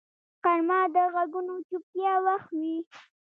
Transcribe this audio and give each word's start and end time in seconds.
غرمه 0.41 0.79
د 0.95 0.97
غږونو 1.13 1.55
چوپتیا 1.67 2.13
وخت 2.27 2.49
وي 2.59 2.77